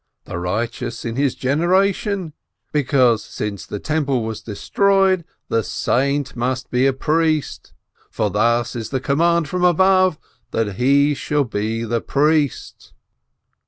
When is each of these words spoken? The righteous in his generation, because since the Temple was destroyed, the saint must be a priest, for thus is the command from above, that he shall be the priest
The 0.25 0.39
righteous 0.39 1.05
in 1.05 1.15
his 1.15 1.35
generation, 1.35 2.33
because 2.71 3.23
since 3.23 3.67
the 3.67 3.77
Temple 3.77 4.23
was 4.23 4.41
destroyed, 4.41 5.23
the 5.47 5.61
saint 5.63 6.35
must 6.35 6.71
be 6.71 6.87
a 6.87 6.91
priest, 6.91 7.71
for 8.09 8.31
thus 8.31 8.75
is 8.75 8.89
the 8.89 8.99
command 8.99 9.47
from 9.47 9.63
above, 9.63 10.17
that 10.49 10.77
he 10.77 11.13
shall 11.13 11.43
be 11.43 11.83
the 11.83 12.01
priest 12.01 12.93